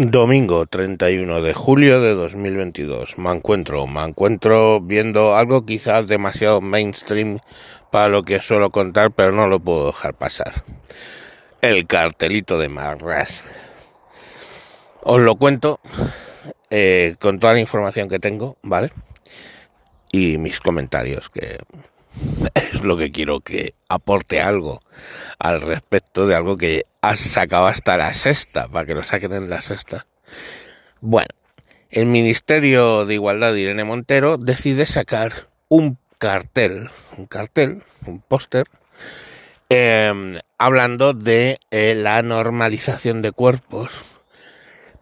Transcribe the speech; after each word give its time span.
Domingo 0.00 0.64
31 0.64 1.42
de 1.42 1.54
julio 1.54 2.00
de 2.00 2.14
2022. 2.14 3.18
Me 3.18 3.32
encuentro, 3.32 3.88
me 3.88 4.04
encuentro 4.04 4.80
viendo 4.80 5.34
algo 5.34 5.66
quizás 5.66 6.06
demasiado 6.06 6.60
mainstream 6.60 7.40
para 7.90 8.08
lo 8.08 8.22
que 8.22 8.40
suelo 8.40 8.70
contar, 8.70 9.10
pero 9.10 9.32
no 9.32 9.48
lo 9.48 9.58
puedo 9.58 9.86
dejar 9.86 10.14
pasar. 10.14 10.62
El 11.62 11.88
cartelito 11.88 12.58
de 12.58 12.68
Marras. 12.68 13.42
Os 15.02 15.20
lo 15.20 15.34
cuento 15.34 15.80
eh, 16.70 17.16
con 17.18 17.40
toda 17.40 17.54
la 17.54 17.60
información 17.60 18.08
que 18.08 18.20
tengo, 18.20 18.56
¿vale? 18.62 18.92
Y 20.12 20.38
mis 20.38 20.60
comentarios, 20.60 21.28
que 21.28 21.58
es 22.54 22.82
lo 22.84 22.96
que 22.96 23.10
quiero 23.10 23.40
que 23.40 23.74
aporte 23.88 24.40
algo 24.40 24.80
al 25.38 25.60
respecto 25.60 26.26
de 26.26 26.34
algo 26.34 26.56
que 26.56 26.84
has 27.00 27.20
sacado 27.20 27.66
hasta 27.66 27.96
la 27.96 28.12
sexta, 28.12 28.68
para 28.68 28.86
que 28.86 28.94
lo 28.94 29.04
saquen 29.04 29.32
en 29.32 29.50
la 29.50 29.60
sexta. 29.60 30.06
Bueno, 31.00 31.28
el 31.90 32.06
Ministerio 32.06 33.06
de 33.06 33.14
Igualdad 33.14 33.52
de 33.52 33.60
Irene 33.60 33.84
Montero 33.84 34.36
decide 34.36 34.84
sacar 34.86 35.32
un 35.68 35.98
cartel, 36.18 36.90
un 37.16 37.26
cartel, 37.26 37.82
un 38.06 38.20
póster, 38.20 38.66
em, 39.68 40.38
hablando 40.58 41.14
de 41.14 41.58
eh, 41.70 41.94
la 41.94 42.20
normalización 42.22 43.22
de 43.22 43.32
cuerpos, 43.32 44.04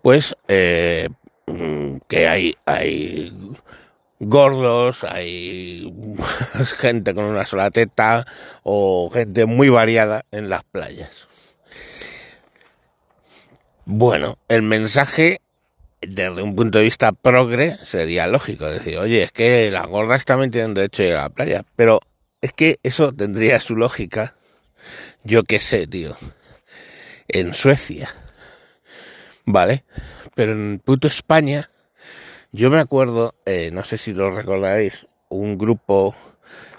pues 0.02 0.36
eh, 0.48 1.08
mm, 1.46 1.96
que 2.08 2.28
hay, 2.28 2.56
hay 2.66 3.32
gordos, 4.20 5.04
hay 5.04 5.92
gente 6.78 7.14
con 7.14 7.24
una 7.24 7.44
sola 7.44 7.70
teta 7.70 8.26
o 8.62 9.10
gente 9.12 9.46
muy 9.46 9.68
variada 9.68 10.24
en 10.30 10.48
las 10.48 10.64
playas. 10.64 11.28
Bueno, 13.84 14.38
el 14.48 14.62
mensaje 14.62 15.40
desde 16.00 16.42
un 16.42 16.54
punto 16.54 16.78
de 16.78 16.84
vista 16.84 17.12
progre 17.12 17.76
sería 17.84 18.26
lógico 18.26 18.66
decir, 18.66 18.98
oye, 18.98 19.22
es 19.22 19.32
que 19.32 19.70
las 19.70 19.86
gordas 19.86 20.24
también 20.24 20.50
tienen 20.50 20.74
derecho 20.74 21.02
a 21.02 21.06
ir 21.06 21.16
a 21.16 21.22
la 21.22 21.28
playa, 21.28 21.64
pero 21.76 22.00
es 22.40 22.52
que 22.52 22.78
eso 22.82 23.12
tendría 23.12 23.60
su 23.60 23.76
lógica, 23.76 24.36
yo 25.24 25.44
qué 25.44 25.60
sé, 25.60 25.86
tío, 25.86 26.16
en 27.28 27.54
Suecia, 27.54 28.14
¿vale? 29.44 29.84
Pero 30.34 30.52
en 30.52 30.80
puto 30.84 31.08
España 31.08 31.70
yo 32.52 32.70
me 32.70 32.78
acuerdo, 32.78 33.34
eh, 33.44 33.70
no 33.72 33.84
sé 33.84 33.98
si 33.98 34.12
lo 34.12 34.30
recordaréis, 34.30 35.06
un 35.28 35.58
grupo, 35.58 36.14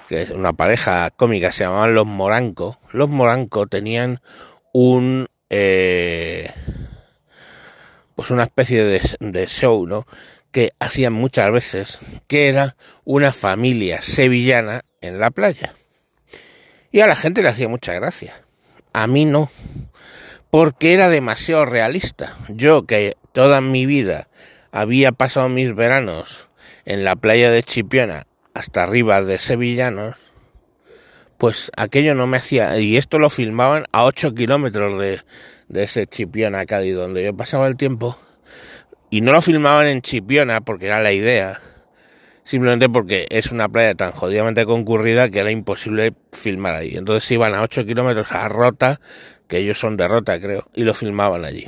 que 0.08 0.24
es 0.24 0.32
una 0.32 0.54
pareja 0.54 1.10
cómica, 1.12 1.52
se 1.52 1.64
llamaban 1.64 1.96
Los 1.96 2.06
Moranco. 2.06 2.80
Los 2.92 3.10
Moranco 3.10 3.68
tenían 3.68 4.22
un... 4.74 5.28
Eh, 5.50 6.52
pues 8.16 8.32
una 8.32 8.44
especie 8.44 8.84
de, 8.84 9.02
de 9.20 9.46
show, 9.46 9.86
¿no? 9.86 10.06
Que 10.52 10.72
hacían 10.80 11.14
muchas 11.14 11.52
veces, 11.52 12.00
que 12.28 12.48
era 12.48 12.76
una 13.06 13.32
familia 13.32 14.02
sevillana 14.02 14.84
en 15.02 15.20
la 15.20 15.30
playa. 15.30 15.76
Y 16.92 17.02
a 17.02 17.08
la 17.08 17.16
gente 17.16 17.44
le 17.44 17.50
hacía 17.50 17.70
mucha 17.70 17.94
gracia. 17.94 18.34
A 18.94 19.06
mí 19.06 19.26
no. 19.26 19.52
Porque 20.50 20.94
era 20.94 21.10
demasiado 21.10 21.66
realista. 21.66 22.36
Yo 22.48 22.88
que 22.88 23.16
toda 23.34 23.62
mi 23.62 23.86
vida 23.86 24.30
había 24.78 25.12
pasado 25.12 25.50
mis 25.50 25.74
veranos 25.74 26.50
en 26.86 27.04
la 27.04 27.16
playa 27.16 27.50
de 27.50 27.64
Chipiona 27.64 28.28
hasta 28.54 28.84
arriba 28.84 29.24
de 29.24 29.40
Sevillanos, 29.40 30.18
pues 31.40 31.72
aquello 31.76 32.14
no 32.14 32.28
me 32.28 32.38
hacía... 32.38 32.78
Y 32.80 32.96
esto 32.96 33.18
lo 33.18 33.32
filmaban 33.32 33.86
a 33.92 34.04
8 34.04 34.36
kilómetros 34.36 35.00
de, 35.00 35.22
de 35.68 35.84
ese 35.84 36.06
Chipiona 36.06 36.68
Cádiz, 36.68 36.94
donde 36.94 37.24
yo 37.24 37.36
pasaba 37.36 37.66
el 37.66 37.76
tiempo. 37.76 38.20
Y 39.10 39.22
no 39.22 39.32
lo 39.32 39.42
filmaban 39.42 39.88
en 39.88 40.04
Chipiona 40.04 40.62
porque 40.62 40.86
era 40.86 41.02
la 41.02 41.12
idea, 41.12 41.60
simplemente 42.44 42.88
porque 42.88 43.26
es 43.32 43.52
una 43.52 43.70
playa 43.70 43.96
tan 43.96 44.12
jodidamente 44.12 44.64
concurrida 44.68 45.30
que 45.30 45.40
era 45.40 45.50
imposible 45.50 46.14
filmar 46.34 46.76
ahí. 46.76 46.98
Entonces 46.98 47.32
iban 47.32 47.56
a 47.56 47.64
8 47.64 47.84
kilómetros 47.88 48.32
a 48.32 48.48
Rota, 48.48 49.02
que 49.48 49.58
ellos 49.58 49.80
son 49.80 49.98
de 49.98 50.08
Rota 50.08 50.40
creo, 50.40 50.70
y 50.76 50.84
lo 50.84 50.94
filmaban 50.94 51.46
allí. 51.46 51.68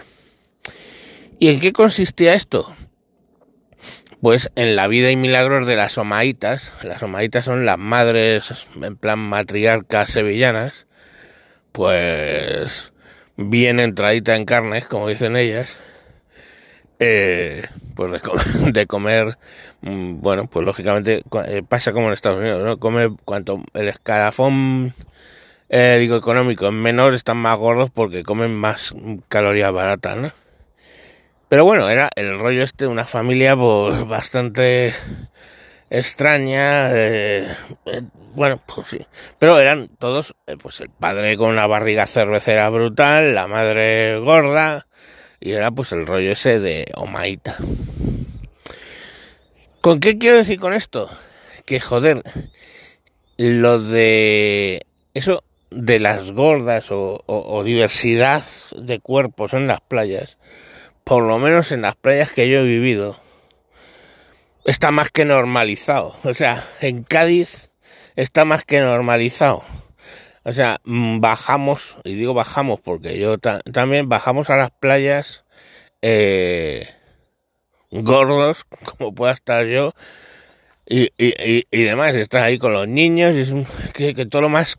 ¿Y 1.39 1.47
en 1.47 1.59
qué 1.59 1.73
consistía 1.73 2.35
esto? 2.35 2.71
Pues 4.21 4.51
en 4.55 4.75
la 4.75 4.87
vida 4.87 5.11
y 5.11 5.15
milagros 5.15 5.65
de 5.67 5.75
las 5.75 5.97
omaitas, 5.97 6.73
las 6.83 7.01
omaitas 7.03 7.45
son 7.45 7.65
las 7.65 7.77
madres 7.77 8.67
en 8.81 8.97
plan 8.97 9.19
matriarcas 9.19 10.09
sevillanas, 10.09 10.87
pues 11.71 12.91
bien 13.37 13.79
entradita 13.79 14.35
en 14.35 14.45
carnes, 14.45 14.85
como 14.87 15.07
dicen 15.07 15.37
ellas, 15.37 15.77
eh, 16.99 17.65
pues 17.95 18.11
de 18.11 18.19
comer, 18.19 18.45
de 18.73 18.87
comer, 18.87 19.37
mm, 19.81 20.19
bueno, 20.19 20.47
pues 20.49 20.65
lógicamente 20.65 21.23
eh, 21.45 21.63
pasa 21.67 21.93
como 21.93 22.07
en 22.07 22.13
Estados 22.13 22.39
Unidos, 22.39 22.63
¿no? 22.63 22.77
Come 22.77 23.15
cuanto 23.23 23.63
el 23.73 23.87
escalafón, 23.87 24.93
eh, 25.69 25.97
digo, 25.99 26.17
económico 26.17 26.67
es 26.67 26.73
menor, 26.73 27.13
están 27.13 27.37
más 27.37 27.57
gordos 27.57 27.89
porque 27.89 28.23
comen 28.23 28.53
más 28.53 28.93
calorías 29.29 29.71
baratas, 29.71 30.17
¿no? 30.17 30.31
Pero 31.49 31.65
bueno, 31.65 31.89
era 31.89 32.09
el 32.15 32.37
rollo 32.37 32.61
este 32.61 32.85
de 32.85 32.91
una 32.91 33.05
familia 33.05 33.57
pues 33.57 34.07
bastante 34.07 34.93
extraña, 35.89 36.91
eh, 36.95 37.47
eh, 37.87 38.01
bueno, 38.35 38.61
pues 38.67 38.87
sí, 38.87 39.07
pero 39.39 39.59
eran 39.59 39.87
todos, 39.87 40.35
eh, 40.45 40.55
pues 40.61 40.79
el 40.81 40.91
padre 40.91 41.35
con 41.37 41.49
una 41.49 41.65
barriga 41.65 42.05
cervecera 42.05 42.69
brutal, 42.69 43.33
la 43.33 43.47
madre 43.47 44.19
gorda, 44.19 44.85
y 45.39 45.53
era 45.53 45.71
pues 45.71 45.91
el 45.91 46.05
rollo 46.05 46.31
ese 46.31 46.59
de 46.59 46.85
Omaita. 46.95 47.57
¿Con 49.81 49.99
qué 49.99 50.19
quiero 50.19 50.37
decir 50.37 50.59
con 50.59 50.73
esto? 50.73 51.09
Que 51.65 51.79
joder, 51.79 52.21
lo 53.37 53.79
de 53.79 54.85
eso 55.15 55.43
de 55.71 55.99
las 55.99 56.31
gordas 56.31 56.89
o 56.91 57.63
diversidad 57.65 58.43
de 58.75 58.99
cuerpos 58.99 59.53
en 59.53 59.65
las 59.65 59.81
playas, 59.81 60.37
por 61.09 61.23
lo 61.23 61.39
menos 61.39 61.71
en 61.71 61.81
las 61.81 61.95
playas 61.95 62.29
que 62.29 62.47
yo 62.47 62.59
he 62.59 62.63
vivido, 62.63 63.19
está 64.63 64.91
más 64.91 65.09
que 65.09 65.25
normalizado. 65.25 66.15
O 66.23 66.35
sea, 66.35 66.63
en 66.81 67.01
Cádiz 67.01 67.71
está 68.15 68.45
más 68.45 68.63
que 68.63 68.79
normalizado. 68.79 69.63
O 70.43 70.53
sea, 70.53 70.77
mm, 70.83 71.19
bajamos, 71.19 71.97
y 72.03 72.13
digo 72.13 72.35
bajamos 72.35 72.79
porque 72.79 73.17
yo 73.17 73.39
también 73.39 74.07
bajamos 74.07 74.51
a 74.51 74.57
las 74.57 74.69
playas 74.69 75.45
eh, 76.03 76.87
gordos, 77.89 78.65
como 78.85 79.15
pueda 79.15 79.33
estar 79.33 79.65
yo, 79.65 79.95
y, 80.85 81.09
demás. 81.71 82.13
Estás 82.13 82.43
ahí 82.43 82.59
con 82.59 82.71
los 82.71 82.87
niños, 82.87 83.33
y 83.33 83.39
es 83.39 83.53
que, 83.93 84.13
que 84.13 84.27
todo 84.27 84.43
lo 84.43 84.49
más 84.49 84.77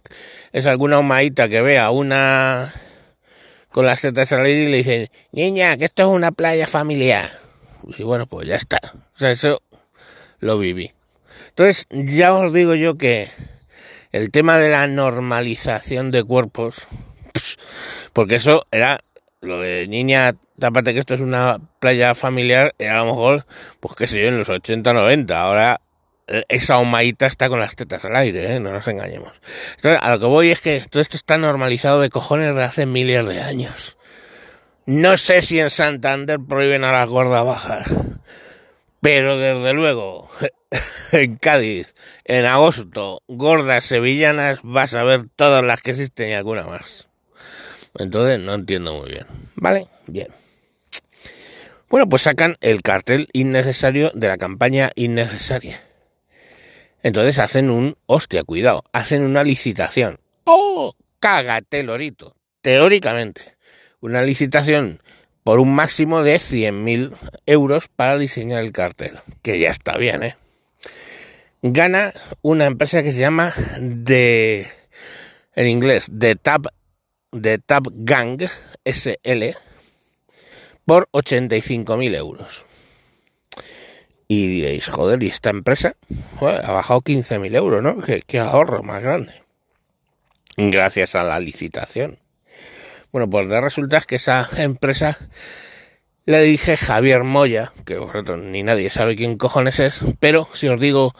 es 0.53 0.67
alguna 0.67 1.01
humaita 1.01 1.49
que 1.49 1.61
vea 1.61 1.91
una 1.91 2.73
con 3.71 3.87
las 3.87 4.01
tetas 4.01 4.33
al 4.33 4.45
aire 4.45 4.65
y 4.65 4.71
le 4.71 4.77
dicen, 4.79 5.09
niña, 5.33 5.77
que 5.77 5.87
esto 5.87 6.03
es 6.03 6.09
una 6.09 6.33
playa 6.33 6.67
familiar. 6.67 7.31
Y 7.99 8.03
bueno, 8.03 8.27
pues 8.27 8.47
ya 8.49 8.57
está. 8.57 8.81
O 9.15 9.19
sea, 9.19 9.31
eso 9.31 9.63
lo 10.39 10.59
viví. 10.59 10.93
Entonces, 11.51 11.87
ya 11.91 12.35
os 12.35 12.53
digo 12.53 12.75
yo 12.75 12.97
que 12.97 13.29
el 14.13 14.31
tema 14.31 14.59
de 14.59 14.71
la 14.71 14.87
normalización 14.87 16.11
de 16.11 16.25
cuerpos, 16.25 16.89
porque 18.13 18.37
eso 18.37 18.65
era 18.71 19.01
lo 19.41 19.61
de 19.61 19.87
niña, 19.89 20.35
tápate 20.59 20.93
que 20.93 21.01
esto 21.01 21.15
es 21.15 21.21
una 21.21 21.59
playa 21.79 22.15
familiar, 22.15 22.75
era 22.79 23.01
a 23.01 23.05
lo 23.05 23.07
mejor, 23.07 23.47
pues 23.81 23.95
qué 23.95 24.07
sé 24.07 24.23
yo, 24.23 24.29
en 24.29 24.39
los 24.39 24.49
80, 24.49 24.93
90. 24.93 25.41
Ahora 25.41 25.81
esa 26.49 26.79
humaita 26.79 27.27
está 27.27 27.49
con 27.49 27.61
las 27.61 27.77
tetas 27.77 28.05
al 28.05 28.17
aire, 28.17 28.55
¿eh? 28.55 28.61
no 28.61 28.71
nos 28.71 28.87
engañemos. 28.89 29.33
Entonces, 29.77 30.01
a 30.03 30.11
lo 30.11 30.21
que 30.21 30.27
voy 30.27 30.51
es 30.51 30.61
que 30.61 30.81
todo 30.89 31.03
esto 31.03 31.17
está 31.17 31.39
normalizado 31.39 32.01
de 32.01 32.11
cojones 32.11 32.55
de 32.55 32.63
hace 32.63 32.87
miles 32.87 33.27
de 33.27 33.41
años. 33.41 33.97
No 34.87 35.19
sé 35.19 35.43
si 35.43 35.61
en 35.61 35.71
Santander 35.71 36.39
prohíben 36.41 36.85
a 36.85 36.93
las 36.93 37.09
gordas 37.09 37.45
bajar, 37.45 37.85
pero 39.01 39.39
desde 39.39 39.73
luego 39.73 40.31
en 41.13 41.37
Cádiz, 41.37 41.95
en 42.25 42.47
agosto, 42.47 43.23
gordas 43.29 43.85
sevillanas, 43.85 44.61
vas 44.63 44.95
a 44.95 45.05
ver 45.05 45.27
todas 45.37 45.65
las 45.65 45.83
que 45.83 45.93
existen 45.93 46.31
y 46.31 46.35
alguna 46.35 46.65
más. 46.65 47.09
Entonces 47.99 48.39
no 48.39 48.55
entiendo 48.55 48.95
muy 48.95 49.11
bien. 49.11 49.27
¿Vale? 49.57 49.89
Bien. 50.07 50.29
Bueno, 51.89 52.09
pues 52.09 52.23
sacan 52.23 52.57
el 52.61 52.83
cartel 52.83 53.29
innecesario 53.33 54.13
de 54.15 54.29
la 54.29 54.39
campaña 54.39 54.93
innecesaria. 54.95 55.83
Entonces 57.03 57.39
hacen 57.39 57.71
un, 57.71 57.97
hostia, 58.07 58.45
cuidado, 58.45 58.85
hacen 58.93 59.23
una 59.23 59.45
licitación. 59.45 60.19
¡Oh! 60.45 60.95
Cágate, 61.19 61.83
lorito. 61.83 62.35
Teóricamente, 62.63 63.57
una 64.01 64.23
licitación 64.23 65.01
por 65.45 65.59
un 65.59 65.75
máximo 65.75 66.23
de 66.23 66.37
100.000 66.37 67.13
euros 67.47 67.89
para 67.89 68.19
diseñar 68.19 68.63
el 68.63 68.73
cartel. 68.73 69.19
Que 69.43 69.59
ya 69.59 69.71
está 69.71 69.97
bien, 69.97 70.23
¿eh? 70.23 70.37
Gana 71.63 72.13
una 72.41 72.67
empresa 72.67 73.03
que 73.03 73.13
se 73.13 73.19
llama 73.19 73.53
de, 73.79 74.67
en 75.55 75.67
inglés, 75.67 76.11
The 76.17 76.37
Tab, 76.37 76.69
The 77.39 77.59
Tab 77.59 77.89
Gang 77.93 78.41
SL, 78.85 79.57
por 80.87 81.09
85.000 81.13 82.17
euros. 82.17 82.65
Y 84.33 84.47
diréis, 84.47 84.87
joder, 84.87 85.21
¿y 85.25 85.27
esta 85.27 85.51
empresa? 85.51 85.97
ha 86.41 86.71
bajado 86.71 87.01
15.000 87.01 87.57
euros, 87.57 87.83
¿no? 87.83 87.97
¿Qué, 88.01 88.39
ahorro 88.39 88.85
más 88.85 89.03
grande. 89.03 89.33
Gracias 90.57 91.17
a 91.17 91.25
la 91.25 91.41
licitación. 91.41 92.17
Bueno, 93.11 93.29
pues 93.29 93.49
de 93.49 93.61
resulta 93.61 94.01
que 94.03 94.15
esa 94.15 94.49
empresa 94.57 95.19
le 96.27 96.43
dije 96.43 96.77
Javier 96.77 97.25
Moya, 97.25 97.73
que 97.85 97.99
ni 98.37 98.63
nadie 98.63 98.89
sabe 98.91 99.17
quién 99.17 99.37
cojones 99.37 99.81
es, 99.81 99.99
pero 100.21 100.49
si 100.53 100.69
os 100.69 100.79
digo 100.79 101.13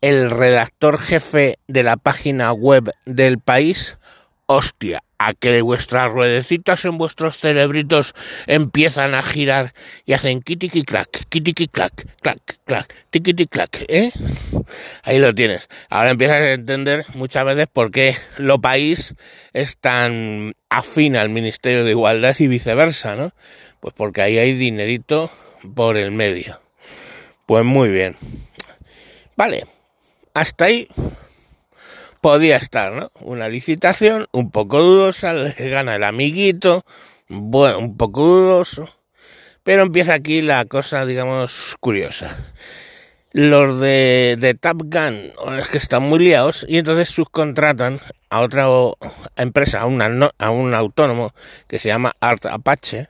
el 0.00 0.30
redactor 0.30 0.98
jefe 0.98 1.58
de 1.66 1.82
la 1.82 1.96
página 1.96 2.52
web 2.52 2.92
del 3.06 3.40
país, 3.40 3.98
hostia, 4.54 5.02
a 5.18 5.34
que 5.34 5.62
vuestras 5.62 6.10
ruedecitas 6.10 6.84
en 6.84 6.98
vuestros 6.98 7.38
cerebritos 7.38 8.14
empiezan 8.46 9.14
a 9.14 9.22
girar 9.22 9.72
y 10.04 10.12
hacen 10.12 10.42
kitiki 10.42 10.82
clac, 10.82 11.08
kitiki 11.28 11.68
clac, 11.68 12.06
clac, 12.20 12.40
clac, 12.64 12.94
tiki 13.10 13.34
clac, 13.46 13.84
¿eh? 13.88 14.12
Ahí 15.02 15.18
lo 15.18 15.34
tienes. 15.34 15.68
Ahora 15.88 16.10
empiezas 16.10 16.38
a 16.38 16.52
entender 16.52 17.04
muchas 17.14 17.44
veces 17.44 17.66
por 17.72 17.90
qué 17.90 18.16
lo 18.36 18.60
país 18.60 19.14
es 19.52 19.78
tan 19.78 20.54
afín 20.68 21.16
al 21.16 21.30
Ministerio 21.30 21.84
de 21.84 21.90
Igualdad 21.90 22.34
y 22.38 22.48
viceversa, 22.48 23.16
¿no? 23.16 23.32
Pues 23.80 23.94
porque 23.96 24.22
ahí 24.22 24.38
hay 24.38 24.54
dinerito 24.54 25.30
por 25.74 25.96
el 25.96 26.10
medio. 26.10 26.60
Pues 27.46 27.64
muy 27.64 27.90
bien. 27.90 28.16
Vale, 29.36 29.66
hasta 30.34 30.66
ahí 30.66 30.88
podía 32.22 32.56
estar, 32.56 32.92
¿no? 32.92 33.10
Una 33.20 33.48
licitación 33.48 34.28
un 34.32 34.50
poco 34.52 34.80
dudosa, 34.80 35.34
le 35.34 35.52
gana 35.68 35.96
el 35.96 36.04
amiguito, 36.04 36.86
bueno, 37.28 37.80
un 37.80 37.96
poco 37.96 38.24
dudoso, 38.24 38.88
pero 39.64 39.82
empieza 39.82 40.14
aquí 40.14 40.40
la 40.40 40.64
cosa, 40.64 41.04
digamos, 41.04 41.76
curiosa. 41.80 42.34
Los 43.32 43.80
de, 43.80 44.36
de 44.38 44.54
Top 44.54 44.82
Gun 44.84 45.32
es 45.58 45.68
que 45.68 45.78
están 45.78 46.04
muy 46.04 46.20
liados 46.20 46.64
y 46.68 46.78
entonces 46.78 47.08
subcontratan 47.08 48.00
a 48.30 48.40
otra 48.40 48.68
empresa, 49.36 49.80
a, 49.80 49.86
un 49.86 50.74
autónomo 50.74 51.34
que 51.66 51.80
se 51.80 51.88
llama 51.88 52.12
Art 52.20 52.46
Apache, 52.46 53.08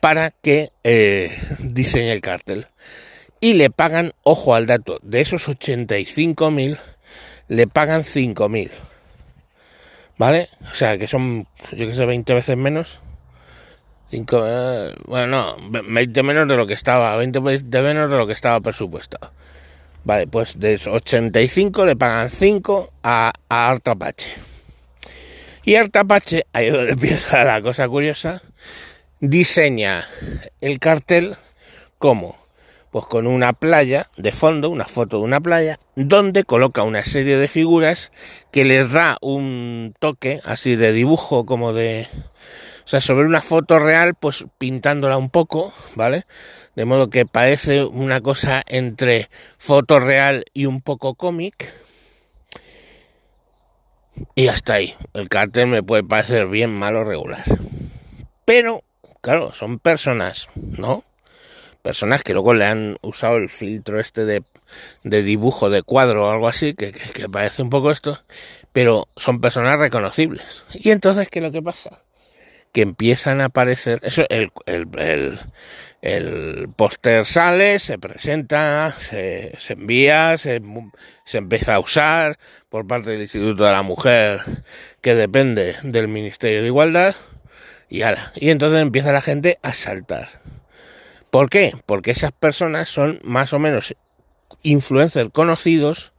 para 0.00 0.30
que 0.30 0.70
eh, 0.82 1.30
diseñe 1.58 2.10
el 2.10 2.22
cartel. 2.22 2.68
Y 3.38 3.52
le 3.52 3.68
pagan, 3.68 4.14
ojo 4.22 4.54
al 4.54 4.66
dato, 4.66 4.98
de 5.02 5.20
esos 5.20 5.46
85.000 5.48 6.78
le 7.48 7.66
pagan 7.66 8.02
5.000. 8.02 8.70
¿Vale? 10.18 10.48
O 10.70 10.74
sea, 10.74 10.96
que 10.98 11.06
son, 11.06 11.46
yo 11.72 11.86
que 11.86 11.94
sé, 11.94 12.06
20 12.06 12.34
veces 12.34 12.56
menos. 12.56 13.00
5, 14.10 14.44
eh, 14.46 14.94
bueno, 15.06 15.26
no, 15.26 15.82
20 15.88 16.22
menos 16.22 16.48
de 16.48 16.56
lo 16.56 16.66
que 16.66 16.74
estaba, 16.74 17.16
20 17.16 17.40
de 17.40 17.82
menos 17.82 18.10
de 18.10 18.16
lo 18.16 18.26
que 18.26 18.32
estaba 18.32 18.60
presupuestado. 18.60 19.32
Vale, 20.04 20.28
pues 20.28 20.58
de 20.60 20.80
85 20.86 21.84
le 21.84 21.96
pagan 21.96 22.30
5 22.30 22.92
a, 23.02 23.32
a 23.48 23.68
Artapache. 23.68 24.30
Y 25.64 25.74
Artapache, 25.74 26.46
ahí 26.52 26.68
es 26.68 26.72
donde 26.72 26.92
empieza 26.92 27.44
la 27.44 27.60
cosa 27.60 27.88
curiosa, 27.88 28.40
diseña 29.20 30.06
el 30.60 30.78
cartel 30.78 31.36
como 31.98 32.38
pues 32.96 33.04
con 33.08 33.26
una 33.26 33.52
playa 33.52 34.06
de 34.16 34.32
fondo, 34.32 34.70
una 34.70 34.86
foto 34.86 35.18
de 35.18 35.24
una 35.24 35.38
playa, 35.38 35.78
donde 35.96 36.44
coloca 36.44 36.82
una 36.82 37.04
serie 37.04 37.36
de 37.36 37.46
figuras 37.46 38.10
que 38.50 38.64
les 38.64 38.90
da 38.90 39.18
un 39.20 39.94
toque 39.98 40.40
así 40.44 40.76
de 40.76 40.94
dibujo 40.94 41.44
como 41.44 41.74
de... 41.74 42.08
O 42.86 42.88
sea, 42.88 43.02
sobre 43.02 43.26
una 43.26 43.42
foto 43.42 43.78
real, 43.78 44.14
pues 44.14 44.46
pintándola 44.56 45.18
un 45.18 45.28
poco, 45.28 45.74
¿vale? 45.94 46.24
De 46.74 46.86
modo 46.86 47.10
que 47.10 47.26
parece 47.26 47.84
una 47.84 48.22
cosa 48.22 48.62
entre 48.66 49.28
foto 49.58 50.00
real 50.00 50.46
y 50.54 50.64
un 50.64 50.80
poco 50.80 51.16
cómic. 51.16 51.74
Y 54.34 54.48
hasta 54.48 54.72
ahí. 54.72 54.94
El 55.12 55.28
cartel 55.28 55.66
me 55.66 55.82
puede 55.82 56.02
parecer 56.02 56.46
bien 56.46 56.70
malo 56.70 57.04
regular. 57.04 57.44
Pero, 58.46 58.84
claro, 59.20 59.52
son 59.52 59.80
personas, 59.80 60.48
¿no? 60.54 61.04
Personas 61.86 62.24
que 62.24 62.32
luego 62.32 62.52
le 62.52 62.64
han 62.64 62.96
usado 63.00 63.36
el 63.36 63.48
filtro 63.48 64.00
este 64.00 64.24
de, 64.24 64.42
dibujo 65.04 65.70
de 65.70 65.84
cuadro 65.84 66.26
o 66.26 66.32
algo 66.32 66.48
así, 66.48 66.74
que, 66.74 66.92
parece 67.30 67.62
un 67.62 67.70
poco 67.70 67.92
esto, 67.92 68.24
pero 68.72 69.06
son 69.14 69.40
personas 69.40 69.78
reconocibles. 69.78 70.64
Y 70.74 70.90
entonces, 70.90 71.28
¿qué 71.28 71.38
es 71.38 71.44
lo 71.44 71.52
que 71.52 71.62
pasa? 71.62 72.02
Que 72.72 72.80
empiezan 72.80 73.40
a 73.40 73.44
aparecer, 73.44 74.00
eso, 74.02 74.26
el, 74.30 74.50
el, 74.66 75.38
el, 76.02 76.68
póster 76.74 77.24
sale, 77.24 77.78
se 77.78 78.00
presenta, 78.00 78.92
se, 78.98 79.52
se 79.56 79.74
envía, 79.74 80.38
se, 80.38 80.60
se 81.24 81.38
empieza 81.38 81.76
a 81.76 81.78
usar 81.78 82.36
por 82.68 82.84
parte 82.88 83.10
del 83.10 83.22
Instituto 83.22 83.62
de 83.62 83.70
la 83.70 83.84
Mujer, 83.84 84.40
que 85.02 85.14
depende 85.14 85.76
del 85.84 86.08
Ministerio 86.08 86.62
de 86.62 86.66
Igualdad, 86.66 87.14
y 87.88 88.02
ahora, 88.02 88.32
y 88.34 88.50
entonces 88.50 88.82
empieza 88.82 89.12
la 89.12 89.22
gente 89.22 89.60
a 89.62 89.72
saltar. 89.72 90.45
¿Por 91.36 91.50
qué? 91.50 91.74
Porque 91.84 92.12
esas 92.12 92.32
personas 92.32 92.88
son 92.88 93.20
más 93.22 93.52
o 93.52 93.58
menos 93.58 93.94
influencers 94.62 95.28
conocidos, 95.28 96.14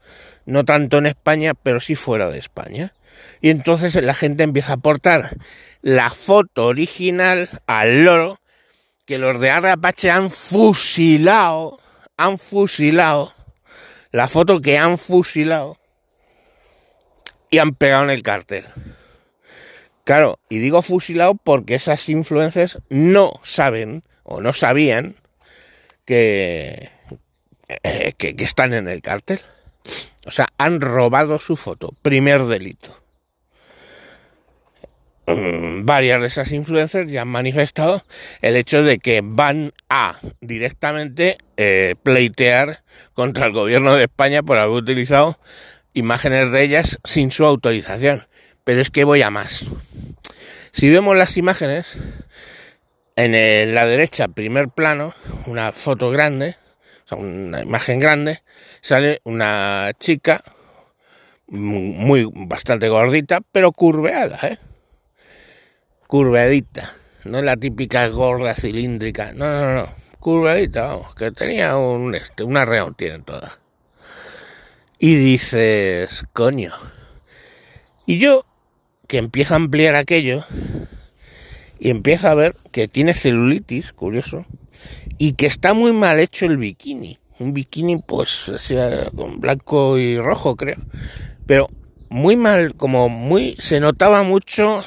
no 0.46 0.64
tanto 0.64 1.00
en 1.00 1.08
España, 1.08 1.56
pero 1.56 1.80
sí 1.80 1.96
fuera 1.96 2.30
de 2.30 2.38
España. 2.38 2.94
Y 3.42 3.50
entonces 3.50 3.96
la 3.96 4.14
gente 4.14 4.44
empieza 4.44 4.74
a 4.74 4.76
aportar 4.76 5.36
la 5.82 6.12
foto 6.12 6.68
original 6.68 7.50
al 7.66 8.04
loro 8.04 8.40
que 9.08 9.18
los 9.18 9.42
de 9.42 9.50
Apache 9.50 10.12
han 10.12 10.30
fusilado, 10.30 11.80
han 12.16 12.38
fusilado, 12.38 13.34
la 14.12 14.28
foto 14.28 14.62
que 14.62 14.78
han 14.78 15.00
fusilado 15.00 15.80
y 17.50 17.58
han 17.58 17.74
pegado 17.74 18.04
en 18.04 18.12
el 18.12 18.22
cartel. 18.22 18.66
Claro, 20.04 20.38
y 20.48 20.60
digo 20.60 20.84
fusilado 20.84 21.34
porque 21.34 21.74
esas 21.74 22.08
influencers 22.08 22.78
no 22.90 23.40
saben 23.42 24.04
o 24.28 24.42
no 24.42 24.54
sabían 24.54 25.16
que, 26.06 26.90
eh, 27.84 28.14
que, 28.18 28.36
están 28.40 28.74
en 28.74 28.88
el 28.88 29.02
cártel. 29.02 29.40
O 30.26 30.32
sea, 30.32 30.50
han 30.58 30.82
robado 30.82 31.40
su 31.40 31.56
foto. 31.56 31.94
Primer 32.02 32.44
delito. 32.44 33.02
Mm, 35.28 35.86
varias 35.86 36.22
de 36.22 36.28
esas 36.28 36.52
influencers 36.52 37.10
ya 37.12 37.22
han 37.22 37.28
manifestado 37.30 38.04
el 38.42 38.56
hecho 38.56 38.84
de 38.84 39.00
que 39.00 39.22
van 39.24 39.74
a 39.90 40.20
directamente 40.42 41.38
eh, 41.56 41.96
pleitear 42.04 42.84
contra 43.14 43.48
el 43.48 43.54
gobierno 43.54 43.96
de 43.96 44.04
España 44.04 44.44
por 44.44 44.58
haber 44.58 44.76
utilizado 44.76 45.40
imágenes 45.94 46.52
de 46.52 46.64
ellas 46.64 47.00
sin 47.06 47.32
su 47.32 47.46
autorización. 47.46 48.28
Pero 48.66 48.82
es 48.82 48.90
que 48.90 49.06
voy 49.06 49.22
a 49.22 49.30
más. 49.30 49.66
Si 50.74 50.90
vemos 50.90 51.16
las 51.18 51.38
imágenes, 51.38 51.98
en 53.18 53.74
la 53.74 53.86
derecha, 53.88 54.28
primer 54.28 54.70
plano, 54.70 55.14
una 55.48 55.72
foto 55.72 56.12
grande, 56.12 56.56
o 57.06 57.08
sea, 57.08 57.18
una 57.18 57.62
imagen 57.62 58.00
grande, 58.00 58.44
sale 58.80 59.22
una 59.24 59.92
chica 60.00 60.44
muy, 61.48 62.30
bastante 62.32 62.90
gordita, 62.90 63.42
pero 63.52 63.72
curveada, 63.72 64.40
¿eh? 64.44 64.60
Curveadita. 66.08 66.94
No 67.24 67.42
la 67.42 67.58
típica 67.58 68.08
gorda 68.08 68.54
cilíndrica. 68.54 69.34
No, 69.34 69.50
no, 69.50 69.74
no. 69.74 69.94
Curveadita, 70.20 70.84
vamos. 70.84 71.16
Que 71.16 71.32
tenía 71.32 71.76
un, 71.76 72.16
este, 72.16 72.44
una 72.44 72.66
reunión, 72.66 72.96
tienen 72.96 73.24
todas. 73.24 73.58
Y 75.00 75.16
dices, 75.16 76.24
coño. 76.34 76.72
Y 78.06 78.20
yo, 78.20 78.46
que 79.08 79.18
empiezo 79.18 79.54
a 79.54 79.58
ampliar 79.58 79.96
aquello, 79.96 80.46
y 81.80 81.90
empieza 81.90 82.32
a 82.32 82.36
ver 82.36 82.56
que 82.72 82.88
tiene 82.88 83.14
celulitis, 83.14 83.94
curioso, 83.94 84.46
y 85.18 85.34
que 85.34 85.46
está 85.46 85.74
muy 85.74 85.94
mal 85.94 86.20
hecho 86.20 86.46
el 86.46 86.58
bikini. 86.58 87.20
Un 87.40 87.54
bikini, 87.54 87.98
pues, 87.98 88.30
sea, 88.30 89.10
con 89.16 89.40
blanco 89.40 89.98
y 89.98 90.20
rojo, 90.20 90.56
creo. 90.56 90.78
Pero 91.46 91.70
muy 92.10 92.36
mal, 92.36 92.74
como 92.76 93.10
muy, 93.10 93.56
se 93.60 93.80
notaba 93.80 94.24
mucho 94.24 94.84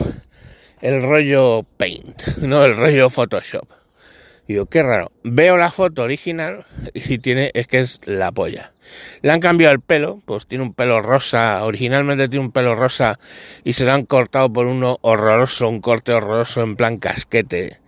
el 0.81 1.03
rollo 1.03 1.65
paint, 1.77 2.23
no 2.39 2.65
el 2.65 2.77
rollo 2.77 3.11
Photoshop. 3.11 3.80
Digo, 4.51 4.67
qué 4.67 4.83
raro. 4.83 5.13
Veo 5.23 5.57
la 5.57 5.71
foto 5.71 6.03
original 6.03 6.65
y 6.93 7.19
tiene, 7.19 7.53
es 7.55 7.69
que 7.69 7.79
es 7.79 8.01
la 8.05 8.33
polla. 8.33 8.73
Le 9.23 9.31
han 9.31 9.39
cambiado 9.39 9.73
el 9.73 9.81
pelo, 9.81 10.23
pues 10.25 10.45
tiene 10.49 10.65
un 10.65 10.75
pelo 10.75 11.01
rosa, 11.01 11.63
originalmente 11.63 12.29
tiene 12.29 12.47
un 12.47 12.51
pelo 12.51 12.75
rosa 12.75 13.21
y 13.63 13.75
se 13.75 13.85
lo 13.85 13.93
han 13.93 14.07
cortado 14.07 14.53
por 14.53 14.67
uno 14.67 14.99
horroroso, 15.03 15.69
un 15.69 15.81
corte 15.81 16.13
horroroso 16.13 16.63
en 16.63 16.75
plan 16.75 16.97
casquete, 16.99 17.79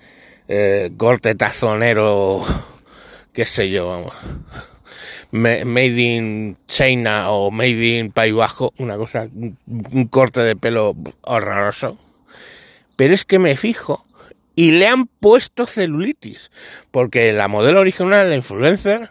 eh, 0.47 0.93
corte 0.97 1.35
tazonero, 1.35 2.45
qué 3.33 3.45
sé 3.45 3.69
yo, 3.69 3.89
vamos. 3.89 4.15
Made 5.33 6.01
in 6.01 6.59
China 6.69 7.33
o 7.33 7.51
Made 7.51 7.99
in 7.99 8.13
País 8.13 8.35
Bajo, 8.35 8.73
una 8.79 8.97
cosa, 8.97 9.27
un 9.33 10.07
corte 10.09 10.43
de 10.43 10.55
pelo 10.55 10.95
horroroso. 11.23 11.99
Pero 12.95 13.15
es 13.15 13.25
que 13.25 13.41
me 13.41 13.57
fijo 13.57 14.07
y 14.55 14.73
le 14.73 14.87
han 14.87 15.07
puesto 15.07 15.67
celulitis. 15.67 16.51
Porque 16.91 17.33
la 17.33 17.49
modelo 17.49 17.81
original, 17.81 18.29
la 18.29 18.37
influencer, 18.37 19.09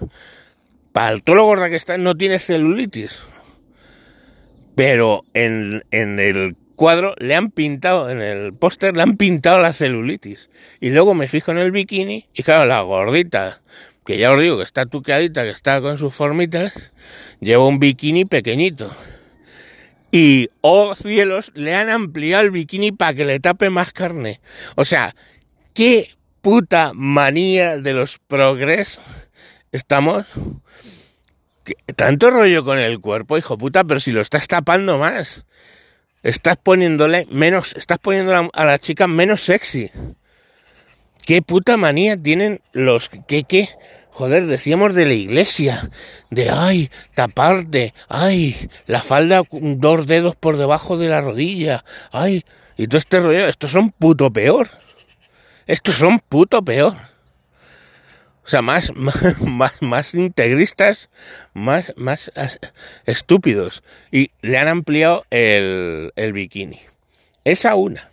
para 0.92 1.18
todo 1.20 1.36
lo 1.36 1.46
gorda 1.46 1.70
que 1.70 1.76
está, 1.76 1.98
no 1.98 2.16
tiene 2.16 2.40
celulitis. 2.40 3.24
Pero 4.76 5.24
en, 5.34 5.84
en 5.92 6.20
el 6.20 6.56
cuadro 6.82 7.14
le 7.20 7.36
han 7.36 7.52
pintado, 7.52 8.10
en 8.10 8.22
el 8.22 8.54
póster 8.54 8.96
le 8.96 9.04
han 9.04 9.18
pintado 9.18 9.60
la 9.60 9.72
celulitis. 9.72 10.50
Y 10.80 10.90
luego 10.90 11.14
me 11.14 11.28
fijo 11.28 11.52
en 11.52 11.60
el 11.60 11.72
bikini 11.72 12.28
y 12.34 12.44
claro, 12.44 12.66
la 12.66 12.82
gordita, 12.82 13.62
que 14.06 14.18
ya 14.18 14.32
os 14.32 14.42
digo 14.42 14.58
que 14.58 14.64
está 14.64 14.88
tuqueadita, 14.88 15.44
que 15.44 15.52
está 15.52 15.80
con 15.82 16.00
sus 16.00 16.14
formitas, 16.14 16.92
lleva 17.40 17.68
un 17.68 17.80
bikini 17.80 18.26
pequeñito. 18.26 18.92
Y, 20.12 20.50
oh 20.62 20.96
cielos, 20.96 21.52
le 21.54 21.76
han 21.76 21.90
ampliado 21.90 22.44
el 22.44 22.52
bikini 22.52 22.92
para 22.92 23.14
que 23.14 23.26
le 23.26 23.40
tape 23.40 23.70
más 23.70 23.94
carne. 23.94 24.42
O 24.76 24.84
sea, 24.84 25.16
qué 25.74 26.10
puta 26.42 26.92
manía 26.94 27.78
de 27.78 27.94
los 27.94 28.20
progres 28.20 29.00
estamos. 29.72 30.26
Tanto 31.96 32.32
rollo 32.32 32.66
con 32.66 32.80
el 32.80 33.00
cuerpo, 33.00 33.38
hijo 33.38 33.58
puta, 33.58 33.84
pero 33.84 34.00
si 34.00 34.12
lo 34.12 34.22
estás 34.22 34.48
tapando 34.48 34.98
más. 34.98 35.46
Estás 36.24 36.58
poniéndole 36.58 37.28
menos, 37.32 37.76
estás 37.76 37.98
poniendo 38.00 38.50
a 38.54 38.66
la 38.66 38.80
chica 38.80 39.08
menos 39.08 39.42
sexy. 39.42 39.90
Qué 41.26 41.42
puta 41.42 41.78
manía 41.78 42.18
tienen 42.18 42.62
los 42.74 43.10
que, 43.10 43.44
qué, 43.44 43.70
Joder, 44.14 44.46
decíamos 44.46 44.94
de 44.94 45.06
la 45.06 45.14
iglesia, 45.14 45.90
de 46.30 46.50
ay, 46.50 46.92
taparte, 47.16 47.94
ay, 48.10 48.70
la 48.86 49.02
falda 49.02 49.42
dos 49.50 50.06
dedos 50.06 50.36
por 50.36 50.58
debajo 50.58 50.98
de 50.98 51.08
la 51.08 51.22
rodilla, 51.22 51.86
ay, 52.12 52.44
y 52.76 52.88
todo 52.88 52.98
este 52.98 53.22
rollo, 53.22 53.48
estos 53.48 53.72
son 53.72 53.92
puto 53.92 54.32
peor. 54.32 54.70
Estos 55.72 55.96
son 55.96 56.20
puto 56.20 56.62
peor. 56.66 56.98
O 58.44 58.50
sea, 58.50 58.62
más, 58.62 58.92
más, 59.40 59.82
más 59.82 60.14
integristas, 60.14 61.10
más, 61.54 61.94
más 61.96 62.30
estúpidos. 63.06 63.82
Y 64.12 64.32
le 64.42 64.58
han 64.58 64.68
ampliado 64.68 65.24
el, 65.30 66.12
el 66.18 66.34
bikini. 66.34 66.82
Esa 67.46 67.76
una. 67.76 68.10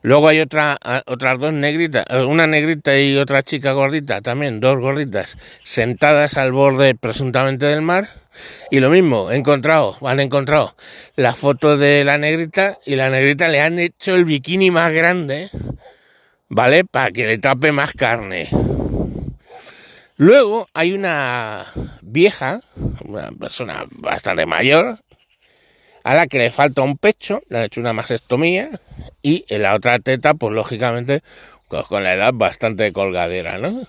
Luego 0.00 0.28
hay 0.28 0.40
otra, 0.40 0.78
otras 1.04 1.38
dos 1.38 1.52
negritas, 1.52 2.06
eh, 2.08 2.22
una 2.22 2.46
negrita 2.46 2.98
y 2.98 3.18
otra 3.18 3.42
chica 3.42 3.72
gordita, 3.72 4.22
también 4.22 4.58
dos 4.58 4.78
gorditas, 4.78 5.36
sentadas 5.62 6.38
al 6.38 6.52
borde 6.52 6.94
presuntamente 6.94 7.66
del 7.66 7.82
mar. 7.82 8.08
Y 8.70 8.80
lo 8.80 8.88
mismo, 8.88 9.30
encontrado, 9.30 9.96
han 10.00 10.18
encontrado 10.18 10.74
la 11.16 11.34
foto 11.34 11.76
de 11.76 12.02
la 12.04 12.16
negrita 12.16 12.78
y 12.86 12.96
la 12.96 13.10
negrita 13.10 13.48
le 13.48 13.60
han 13.60 13.78
hecho 13.78 14.14
el 14.14 14.24
bikini 14.24 14.70
más 14.70 14.92
grande, 14.92 15.50
¿vale? 16.52 16.84
Para 16.84 17.10
que 17.10 17.26
le 17.26 17.38
tape 17.38 17.72
más 17.72 17.94
carne. 17.94 18.48
Luego 20.16 20.68
hay 20.74 20.92
una 20.92 21.64
vieja, 22.02 22.60
una 23.04 23.32
persona 23.32 23.86
bastante 23.90 24.44
mayor, 24.44 24.98
a 26.04 26.14
la 26.14 26.26
que 26.26 26.38
le 26.38 26.50
falta 26.50 26.82
un 26.82 26.98
pecho, 26.98 27.40
le 27.48 27.58
han 27.58 27.64
hecho 27.64 27.80
una 27.80 27.94
mastectomía 27.94 28.68
y 29.22 29.46
en 29.48 29.62
la 29.62 29.74
otra 29.74 29.98
teta, 29.98 30.34
pues 30.34 30.52
lógicamente, 30.52 31.22
pues, 31.68 31.86
con 31.86 32.04
la 32.04 32.14
edad 32.14 32.34
bastante 32.34 32.92
colgadera, 32.92 33.56
¿no? 33.56 33.86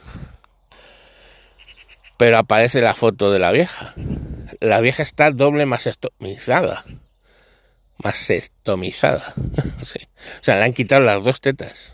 Pero 2.17 2.37
aparece 2.37 2.79
la 2.79 2.93
foto 2.93 3.29
de 3.29 3.39
la 3.39 3.51
vieja. 3.51 3.93
La 4.61 4.79
vieja 4.79 5.03
está 5.03 5.31
doble 5.31 5.65
mastectomizada. 5.65 6.85
Mastectomizada. 7.97 9.33
sí. 9.83 9.99
O 10.39 10.43
sea, 10.43 10.59
le 10.59 10.63
han 10.63 10.73
quitado 10.73 11.01
las 11.01 11.21
dos 11.21 11.41
tetas. 11.41 11.91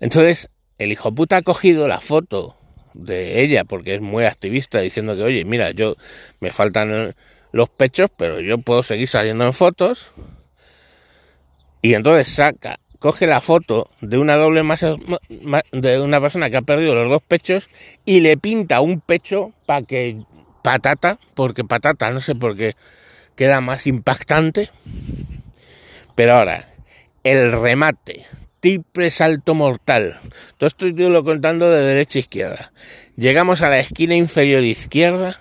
Entonces, 0.00 0.48
el 0.78 0.92
hijo 0.92 1.14
puta 1.14 1.38
ha 1.38 1.42
cogido 1.42 1.88
la 1.88 2.00
foto 2.00 2.56
de 2.94 3.42
ella 3.42 3.64
porque 3.64 3.94
es 3.94 4.00
muy 4.00 4.24
activista 4.24 4.80
diciendo 4.80 5.16
que, 5.16 5.22
oye, 5.22 5.44
mira, 5.44 5.70
yo 5.70 5.96
me 6.40 6.52
faltan 6.52 7.14
los 7.52 7.68
pechos, 7.68 8.10
pero 8.16 8.40
yo 8.40 8.58
puedo 8.58 8.82
seguir 8.82 9.08
saliendo 9.08 9.44
en 9.46 9.52
fotos. 9.52 10.12
Y 11.82 11.94
entonces 11.94 12.28
saca, 12.28 12.78
coge 12.98 13.26
la 13.26 13.40
foto 13.40 13.90
de 14.00 14.18
una 14.18 14.36
doble 14.36 14.62
masa 14.62 14.96
de 15.72 16.00
una 16.00 16.20
persona 16.20 16.50
que 16.50 16.56
ha 16.56 16.62
perdido 16.62 16.94
los 16.94 17.10
dos 17.10 17.22
pechos 17.22 17.68
y 18.04 18.20
le 18.20 18.36
pinta 18.36 18.80
un 18.80 19.00
pecho 19.00 19.52
para 19.66 19.82
que 19.82 20.22
patata, 20.62 21.18
porque 21.34 21.64
patata, 21.64 22.10
no 22.10 22.20
sé 22.20 22.34
por 22.34 22.56
qué 22.56 22.74
queda 23.36 23.60
más 23.60 23.86
impactante. 23.86 24.70
Pero 26.14 26.34
ahora, 26.34 26.66
el 27.22 27.52
remate, 27.52 28.24
triple 28.60 29.10
salto 29.10 29.54
mortal. 29.54 30.18
Todo 30.56 30.66
esto 30.66 30.88
yo 30.88 31.08
lo 31.10 31.24
contando 31.24 31.70
de 31.70 31.82
derecha 31.82 32.18
a 32.18 32.20
izquierda. 32.20 32.72
Llegamos 33.16 33.62
a 33.62 33.68
la 33.68 33.78
esquina 33.78 34.14
inferior 34.14 34.64
izquierda 34.64 35.40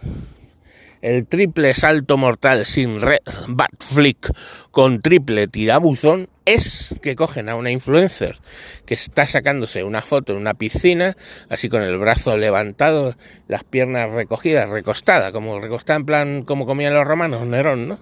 el 1.06 1.28
triple 1.28 1.76
salto 1.76 2.18
mortal 2.18 2.66
sin 2.66 3.00
red 3.00 3.20
bat 3.48 3.70
flick 3.78 4.32
con 4.72 5.02
triple 5.02 5.48
tirabuzón 5.48 6.30
es 6.46 6.96
que 7.04 7.16
cogen 7.16 7.48
a 7.48 7.56
una 7.56 7.70
influencer 7.70 8.40
que 8.88 8.96
está 8.96 9.28
sacándose 9.28 9.84
una 9.84 10.02
foto 10.02 10.34
en 10.34 10.40
una 10.40 10.56
piscina, 10.56 11.16
así 11.48 11.70
con 11.70 11.84
el 11.84 12.00
brazo 12.00 12.38
levantado, 12.38 13.16
las 13.48 13.64
piernas 13.64 14.10
recogidas, 14.10 14.72
recostada, 14.72 15.32
como 15.32 15.60
recostada 15.60 16.00
en 16.00 16.06
plan 16.08 16.44
como 16.44 16.66
comían 16.66 16.96
los 16.96 17.06
romanos, 17.06 17.46
Nerón, 17.46 17.88
¿no? 17.88 18.00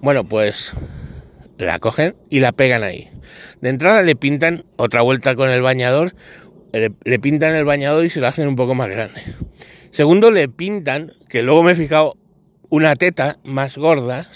Bueno, 0.00 0.24
pues 0.24 0.74
la 1.64 1.78
cogen 1.78 2.16
y 2.30 2.40
la 2.40 2.52
pegan 2.52 2.82
ahí. 2.82 3.10
De 3.60 3.68
entrada 3.68 4.02
le 4.02 4.16
pintan 4.16 4.64
otra 4.76 5.02
vuelta 5.02 5.34
con 5.34 5.50
el 5.50 5.62
bañador, 5.62 6.14
le, 6.72 7.18
pintan 7.18 7.54
el 7.54 7.64
bañador 7.64 8.04
y 8.04 8.08
se 8.08 8.20
lo 8.20 8.26
hacen 8.26 8.48
un 8.48 8.56
poco 8.56 8.74
más 8.74 8.88
grande. 8.88 9.20
Segundo, 9.90 10.30
le 10.30 10.48
pintan, 10.48 11.12
que 11.28 11.42
luego 11.42 11.62
me 11.62 11.72
he 11.72 11.76
fijado, 11.76 12.16
una 12.68 12.96
teta 12.96 13.38
más 13.44 13.78
gorda, 13.78 14.28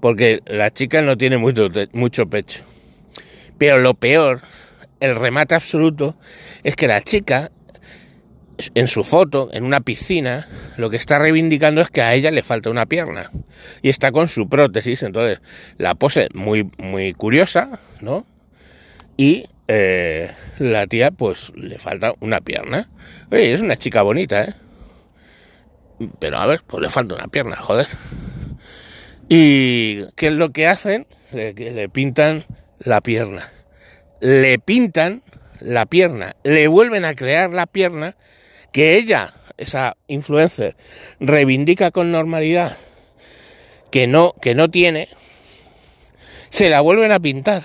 porque 0.00 0.40
la 0.46 0.70
chica 0.70 1.00
no 1.00 1.16
tiene 1.16 1.38
mucho, 1.38 1.68
mucho 1.92 2.28
pecho. 2.28 2.62
Pero 3.56 3.78
lo 3.78 3.94
peor, 3.94 4.42
el 5.00 5.16
remate 5.16 5.54
absoluto, 5.54 6.16
es 6.62 6.76
que 6.76 6.88
la 6.88 7.00
chica, 7.00 7.50
en 8.74 8.88
su 8.88 9.04
foto, 9.04 9.48
en 9.52 9.64
una 9.64 9.80
piscina, 9.80 10.48
lo 10.76 10.90
que 10.90 10.96
está 10.96 11.18
reivindicando 11.18 11.80
es 11.80 11.90
que 11.90 12.02
a 12.02 12.14
ella 12.14 12.30
le 12.30 12.42
falta 12.42 12.70
una 12.70 12.86
pierna. 12.86 13.30
Y 13.82 13.88
está 13.88 14.12
con 14.12 14.28
su 14.28 14.48
prótesis, 14.48 15.02
entonces 15.02 15.40
la 15.78 15.94
pose 15.94 16.28
muy, 16.34 16.70
muy 16.78 17.12
curiosa, 17.12 17.80
¿no? 18.00 18.26
Y 19.16 19.46
eh, 19.68 20.30
la 20.58 20.86
tía, 20.86 21.10
pues, 21.10 21.52
le 21.54 21.78
falta 21.78 22.14
una 22.20 22.40
pierna. 22.40 22.90
Es 23.30 23.60
una 23.60 23.76
chica 23.76 24.02
bonita, 24.02 24.44
¿eh? 24.44 24.54
Pero 26.18 26.38
a 26.38 26.46
ver, 26.46 26.62
pues 26.66 26.82
le 26.82 26.88
falta 26.88 27.14
una 27.14 27.28
pierna, 27.28 27.56
joder. 27.56 27.86
¿Y 29.28 30.06
qué 30.16 30.28
es 30.28 30.32
lo 30.32 30.52
que 30.52 30.66
hacen? 30.66 31.06
Le 31.32 31.88
pintan 31.88 32.44
la 32.80 33.00
pierna. 33.00 33.50
Le 34.20 34.58
pintan 34.58 35.22
la 35.60 35.86
pierna. 35.86 36.36
Le 36.44 36.66
vuelven 36.66 37.04
a 37.04 37.14
crear 37.14 37.52
la 37.52 37.66
pierna 37.66 38.16
que 38.72 38.96
ella, 38.96 39.34
esa 39.58 39.96
influencer, 40.08 40.76
reivindica 41.20 41.90
con 41.90 42.10
normalidad 42.10 42.76
que 43.90 44.06
no, 44.06 44.34
que 44.40 44.54
no 44.54 44.70
tiene. 44.70 45.08
Se 46.48 46.68
la 46.68 46.80
vuelven 46.80 47.12
a 47.12 47.20
pintar. 47.20 47.62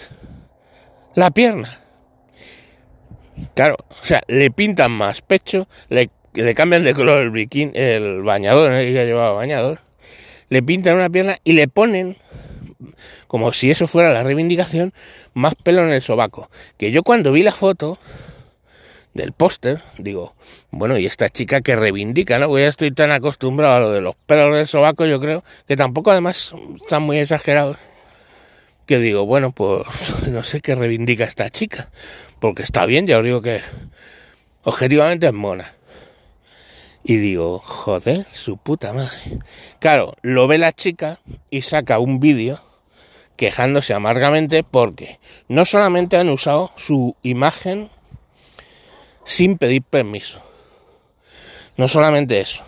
La 1.15 1.31
pierna. 1.31 1.81
Claro, 3.55 3.77
o 3.89 4.03
sea, 4.03 4.21
le 4.27 4.51
pintan 4.51 4.91
más 4.91 5.21
pecho, 5.21 5.67
le 5.89 6.09
cambian 6.53 6.83
de 6.83 6.93
color 6.93 7.21
el 7.21 7.31
bikini, 7.31 7.71
el 7.73 8.21
bañador, 8.21 8.71
el 8.71 8.93
que 8.93 9.05
llevaba 9.05 9.31
bañador, 9.31 9.79
le 10.49 10.61
pintan 10.61 10.95
una 10.95 11.09
pierna 11.09 11.37
y 11.43 11.53
le 11.53 11.67
ponen, 11.67 12.17
como 13.27 13.53
si 13.53 13.71
eso 13.71 13.87
fuera 13.87 14.13
la 14.13 14.23
reivindicación, 14.23 14.93
más 15.33 15.55
pelo 15.55 15.83
en 15.83 15.91
el 15.91 16.01
sobaco. 16.01 16.49
Que 16.77 16.91
yo 16.91 17.03
cuando 17.03 17.31
vi 17.31 17.43
la 17.43 17.51
foto 17.51 17.99
del 19.17 19.33
póster, 19.33 19.81
digo, 19.97 20.35
bueno, 20.69 20.97
y 20.97 21.05
esta 21.05 21.29
chica 21.29 21.61
que 21.61 21.75
reivindica, 21.75 22.37
¿no? 22.39 22.47
Porque 22.47 22.63
ya 22.63 22.69
estoy 22.69 22.91
tan 22.91 23.11
acostumbrado 23.11 23.75
a 23.75 23.79
lo 23.79 23.91
de 23.91 23.99
los 23.99 24.15
pelos 24.15 24.55
del 24.55 24.67
sobaco, 24.67 25.05
yo 25.05 25.19
creo, 25.19 25.43
que 25.67 25.75
tampoco 25.75 26.11
además 26.11 26.53
están 26.81 27.03
muy 27.03 27.17
exagerados, 27.17 27.77
que 28.85 28.99
digo, 28.99 29.25
bueno, 29.25 29.51
pues 29.51 29.81
no 30.27 30.43
sé 30.43 30.61
qué 30.61 30.75
reivindica 30.75 31.25
esta 31.25 31.49
chica, 31.49 31.89
porque 32.39 32.63
está 32.63 32.85
bien, 32.85 33.07
ya 33.07 33.17
os 33.17 33.25
digo 33.25 33.41
que 33.41 33.61
objetivamente 34.63 35.27
es 35.27 35.33
mona. 35.33 35.73
Y 37.03 37.17
digo, 37.17 37.59
joder, 37.59 38.27
su 38.33 38.57
puta 38.57 38.93
madre. 38.93 39.39
Claro, 39.79 40.13
lo 40.21 40.47
ve 40.47 40.57
la 40.57 40.73
chica 40.73 41.19
y 41.49 41.61
saca 41.61 41.99
un 41.99 42.19
vídeo 42.19 42.61
quejándose 43.37 43.93
amargamente 43.93 44.63
porque 44.63 45.19
no 45.47 45.63
solamente 45.63 46.17
han 46.17 46.27
usado 46.27 46.71
su 46.75 47.15
imagen 47.23 47.89
sin 49.27 49.57
pedir 49.57 49.83
permiso, 49.83 50.41
no 51.75 51.89
solamente 51.89 52.39
eso, 52.39 52.63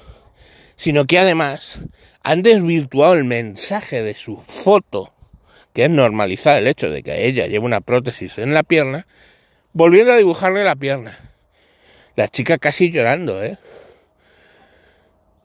sino 0.76 1.06
que 1.06 1.18
además 1.18 1.80
han 2.22 2.44
desvirtuado 2.44 3.14
el 3.14 3.24
mensaje 3.24 4.04
de 4.04 4.14
su 4.14 4.36
foto, 4.36 5.14
que 5.72 5.86
es 5.86 5.90
normalizar 5.90 6.58
el 6.58 6.68
hecho 6.68 6.90
de 6.90 7.02
que 7.02 7.28
ella 7.28 7.48
lleva 7.48 7.64
una 7.64 7.80
prótesis 7.80 8.38
en 8.40 8.54
la 8.54 8.64
pierna, 8.64 9.08
volviendo 9.72 10.12
a 10.12 10.18
dibujarle 10.18 10.66
la 10.66 10.76
pierna. 10.76 11.18
La 12.18 12.28
chica 12.28 12.58
casi 12.58 12.90
llorando, 12.92 13.42
¿eh? 13.42 13.58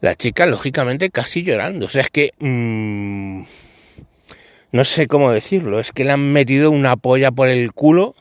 La 0.00 0.16
chica, 0.16 0.47
lógicamente, 0.47 1.11
casi 1.11 1.44
llorando. 1.44 1.87
O 1.87 1.88
sea, 1.88 2.02
es 2.02 2.11
que... 2.11 2.33
Mmm, 2.40 3.44
no 4.73 4.85
sé 4.85 5.06
cómo 5.06 5.30
decirlo. 5.30 5.78
Es 5.78 5.92
que 5.92 6.02
le 6.02 6.11
han 6.11 6.33
metido 6.33 6.73
una 6.73 6.97
polla 6.97 7.30
por 7.30 7.49
el 7.49 7.73
culo, 7.73 8.16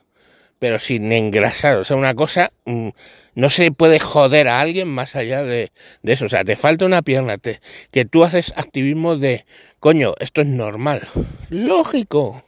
pero 0.64 0.80
sin 0.80 1.12
engrasar. 1.12 1.76
O 1.76 1.84
sea, 1.84 1.98
una 1.98 2.16
cosa... 2.16 2.54
Mmm, 2.64 2.88
no 3.36 3.50
se 3.50 3.70
puede 3.74 4.00
joder 4.00 4.48
a 4.48 4.62
alguien 4.62 4.88
más 4.88 5.18
allá 5.18 5.44
de, 5.44 5.74
de 6.04 6.14
eso. 6.14 6.24
O 6.24 6.30
sea, 6.30 6.46
te 6.46 6.56
falta 6.56 6.86
una 6.86 7.02
pierna, 7.02 7.38
te, 7.38 7.60
que 7.92 8.06
tú 8.06 8.24
haces 8.24 8.54
activismo 8.56 9.18
de, 9.18 9.46
coño, 9.82 10.14
esto 10.22 10.40
es 10.40 10.48
normal. 10.48 11.06
Lógico. 11.50 12.46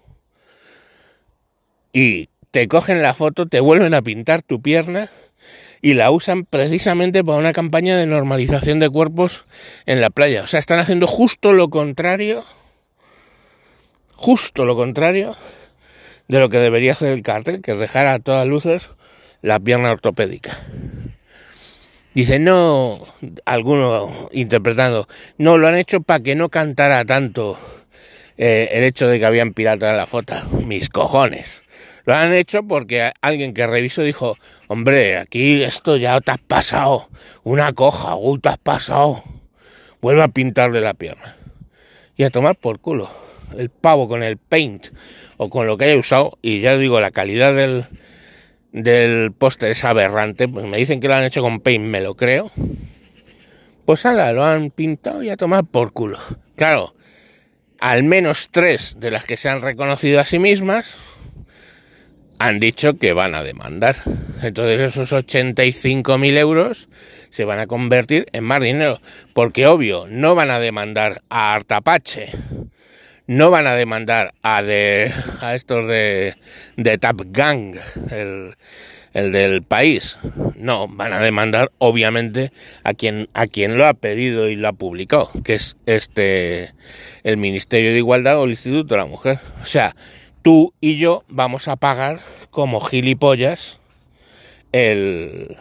Y 1.91 2.29
te 2.51 2.69
cogen 2.69 3.01
la 3.01 3.13
foto, 3.13 3.47
te 3.47 3.59
vuelven 3.59 3.93
a 3.93 4.01
pintar 4.01 4.43
tu 4.43 4.61
pierna 4.61 5.09
y 5.81 5.95
la 5.95 6.09
usan 6.09 6.45
precisamente 6.45 7.21
para 7.21 7.37
una 7.37 7.51
campaña 7.51 7.97
de 7.97 8.05
normalización 8.05 8.79
de 8.79 8.89
cuerpos 8.89 9.43
en 9.85 9.99
la 9.99 10.09
playa. 10.09 10.43
O 10.43 10.47
sea, 10.47 10.61
están 10.61 10.79
haciendo 10.79 11.05
justo 11.05 11.51
lo 11.51 11.69
contrario, 11.69 12.45
justo 14.15 14.63
lo 14.63 14.77
contrario 14.77 15.35
de 16.27 16.39
lo 16.39 16.49
que 16.49 16.59
debería 16.59 16.93
hacer 16.93 17.13
el 17.13 17.23
cartel, 17.23 17.61
que 17.61 17.73
es 17.73 17.79
dejar 17.79 18.07
a 18.07 18.19
todas 18.19 18.47
luces 18.47 18.89
la 19.41 19.59
pierna 19.59 19.91
ortopédica. 19.91 20.57
Dice, 22.13 22.39
no, 22.39 23.05
alguno 23.43 24.29
interpretando, 24.31 25.07
no, 25.37 25.57
lo 25.57 25.67
han 25.67 25.75
hecho 25.75 26.01
para 26.01 26.21
que 26.21 26.35
no 26.35 26.49
cantara 26.49 27.03
tanto 27.03 27.59
eh, 28.37 28.69
el 28.71 28.83
hecho 28.83 29.07
de 29.07 29.19
que 29.19 29.25
habían 29.25 29.53
piratas 29.53 29.91
en 29.91 29.97
la 29.97 30.07
foto. 30.07 30.33
Mis 30.65 30.89
cojones. 30.89 31.61
Lo 32.05 32.13
han 32.13 32.33
hecho 32.33 32.63
porque 32.63 33.11
alguien 33.21 33.53
que 33.53 33.67
revisó 33.67 34.01
dijo, 34.03 34.37
hombre, 34.67 35.17
aquí 35.17 35.63
esto 35.63 35.97
ya 35.97 36.21
te 36.21 36.31
has 36.31 36.41
pasado. 36.41 37.09
Una 37.43 37.73
coja, 37.73 38.15
uy, 38.15 38.39
te 38.39 38.49
has 38.49 38.57
pasado. 38.59 39.23
Vuelve 40.01 40.23
a 40.23 40.27
pintarle 40.27 40.81
la 40.81 40.93
pierna. 40.93 41.35
Y 42.15 42.23
a 42.23 42.29
tomar 42.29 42.55
por 42.55 42.79
culo. 42.79 43.09
El 43.57 43.69
pavo 43.69 44.07
con 44.07 44.23
el 44.23 44.37
paint 44.37 44.87
o 45.37 45.49
con 45.49 45.67
lo 45.67 45.77
que 45.77 45.85
haya 45.85 45.97
usado. 45.97 46.37
Y 46.41 46.61
ya 46.61 46.77
digo, 46.77 46.99
la 46.99 47.11
calidad 47.11 47.53
del, 47.53 47.85
del 48.71 49.31
póster 49.31 49.71
es 49.71 49.83
aberrante, 49.85 50.47
pues 50.47 50.65
me 50.65 50.77
dicen 50.77 50.99
que 50.99 51.07
lo 51.07 51.15
han 51.15 51.23
hecho 51.23 51.41
con 51.41 51.59
paint, 51.59 51.85
me 51.85 52.01
lo 52.01 52.15
creo. 52.15 52.51
Pues 53.85 54.05
ala, 54.05 54.33
lo 54.33 54.43
han 54.43 54.71
pintado 54.71 55.23
y 55.23 55.29
a 55.29 55.37
tomar 55.37 55.63
por 55.65 55.93
culo. 55.93 56.19
Claro, 56.55 56.95
al 57.79 58.03
menos 58.03 58.49
tres 58.51 58.97
de 58.99 59.11
las 59.11 59.25
que 59.25 59.37
se 59.37 59.49
han 59.49 59.61
reconocido 59.61 60.19
a 60.19 60.25
sí 60.25 60.39
mismas 60.39 60.97
han 62.39 62.59
dicho 62.59 62.97
que 62.97 63.13
van 63.13 63.35
a 63.35 63.43
demandar. 63.43 63.95
Entonces 64.41 64.81
esos 64.81 65.11
85.000 65.13 66.37
euros 66.37 66.89
se 67.29 67.45
van 67.45 67.59
a 67.59 67.67
convertir 67.67 68.27
en 68.33 68.43
más 68.43 68.61
dinero. 68.61 68.99
Porque 69.33 69.67
obvio, 69.67 70.07
no 70.09 70.35
van 70.35 70.51
a 70.51 70.59
demandar 70.59 71.21
a 71.29 71.53
Artapache 71.53 72.31
no 73.27 73.51
van 73.51 73.67
a 73.67 73.75
demandar 73.75 74.33
a, 74.41 74.61
de, 74.61 75.11
a 75.41 75.55
estos 75.55 75.87
de, 75.87 76.35
de 76.77 76.97
Tap 76.97 77.21
Gang, 77.27 77.75
el, 78.11 78.55
el 79.13 79.31
del 79.31 79.63
país. 79.63 80.17
No, 80.55 80.87
van 80.87 81.13
a 81.13 81.19
demandar 81.19 81.71
obviamente 81.77 82.51
a 82.83 82.93
quien, 82.93 83.29
a 83.33 83.47
quien 83.47 83.77
lo 83.77 83.87
ha 83.87 83.93
pedido 83.93 84.49
y 84.49 84.55
lo 84.55 84.67
ha 84.67 84.73
publicado, 84.73 85.31
que 85.43 85.55
es 85.55 85.77
este 85.85 86.73
el 87.23 87.37
Ministerio 87.37 87.91
de 87.91 87.97
Igualdad 87.97 88.39
o 88.39 88.43
el 88.43 88.51
Instituto 88.51 88.93
de 88.93 88.97
la 88.99 89.05
Mujer. 89.05 89.39
O 89.61 89.65
sea, 89.65 89.95
tú 90.41 90.73
y 90.79 90.97
yo 90.97 91.23
vamos 91.27 91.67
a 91.67 91.75
pagar 91.75 92.19
como 92.51 92.81
gilipollas 92.81 93.79
el, 94.71 95.57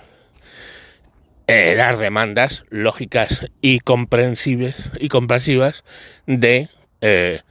eh, 1.47 1.75
las 1.77 1.99
demandas 1.99 2.65
lógicas 2.69 3.47
y 3.61 3.81
comprensibles 3.81 4.91
y 4.99 5.09
comprensivas 5.09 5.85
de 6.27 6.69
eh, 7.07 7.43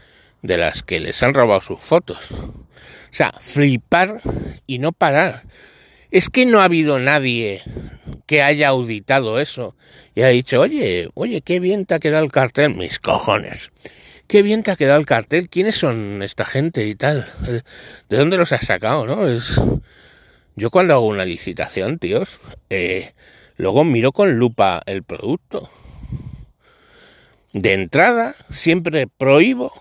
de 0.41 0.57
las 0.57 0.81
que 0.81 0.99
les 0.99 1.21
han 1.21 1.35
robado 1.35 1.61
sus 1.61 1.79
fotos. 1.79 2.31
O 2.31 2.65
sea, 3.11 3.31
flipar 3.39 4.19
y 4.65 4.79
no 4.79 4.91
parar. 4.91 5.43
Es 6.09 6.29
que 6.29 6.47
no 6.47 6.59
ha 6.59 6.63
habido 6.63 6.97
nadie 6.97 7.61
que 8.25 8.41
haya 8.41 8.69
auditado 8.69 9.39
eso 9.39 9.75
y 10.15 10.23
ha 10.23 10.29
dicho, 10.29 10.59
oye, 10.59 11.07
oye, 11.13 11.41
qué 11.41 11.59
bien 11.59 11.85
te 11.85 11.93
ha 11.93 11.99
quedado 11.99 12.23
el 12.23 12.31
cartel, 12.31 12.73
mis 12.73 12.97
cojones. 12.97 13.71
Qué 14.25 14.41
bien 14.41 14.63
te 14.63 14.71
ha 14.71 14.75
quedado 14.75 14.99
el 14.99 15.05
cartel, 15.05 15.49
¿quiénes 15.49 15.75
son 15.75 16.23
esta 16.23 16.45
gente 16.45 16.87
y 16.87 16.95
tal? 16.95 17.23
¿De 18.09 18.17
dónde 18.17 18.37
los 18.37 18.51
has 18.53 18.65
sacado, 18.65 19.05
no? 19.05 19.27
Es... 19.27 19.61
Yo 20.55 20.71
cuando 20.71 20.95
hago 20.95 21.05
una 21.05 21.25
licitación, 21.25 21.99
tíos, 21.99 22.39
eh, 22.71 23.13
luego 23.55 23.83
miro 23.83 24.13
con 24.13 24.39
lupa 24.39 24.81
el 24.87 25.03
producto. 25.03 25.69
De 27.53 27.73
entrada, 27.73 28.35
siempre 28.49 29.05
prohíbo 29.05 29.71